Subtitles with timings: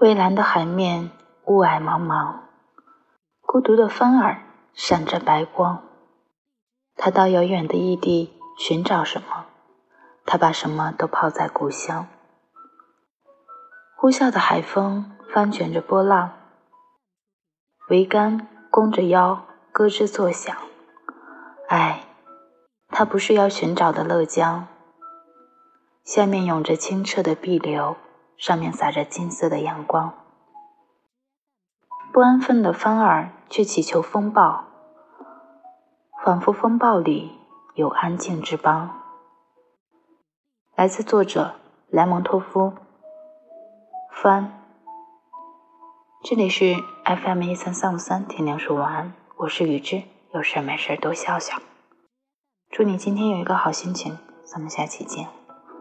[0.00, 1.10] 蔚蓝的海面，
[1.44, 2.36] 雾霭茫茫，
[3.42, 4.40] 孤独的帆儿
[4.72, 5.82] 闪着白光。
[6.96, 9.44] 他到遥远的异地寻找什么？
[10.24, 12.06] 他把什么都抛在故乡。
[13.94, 16.32] 呼啸的海风翻卷着波浪，
[17.90, 20.56] 桅杆弓着腰，咯吱作响。
[21.68, 22.06] 唉，
[22.88, 24.66] 他不是要寻找的乐江。
[26.04, 27.98] 下面涌着清澈的碧流，
[28.40, 30.14] 上面洒着金色的阳光。
[32.10, 34.64] 不安分的帆儿却祈求风暴，
[36.24, 37.38] 仿佛风暴里
[37.74, 38.98] 有安静之邦。
[40.74, 41.56] 来自作者
[41.88, 42.72] 莱蒙托夫。
[44.10, 44.56] 帆。
[46.22, 51.58] 这里是 FM 一三三五三，天亮说晚安，我是雨之，有事没事多笑笑。
[52.70, 55.39] 祝你今天有一个好心情，咱们下期见。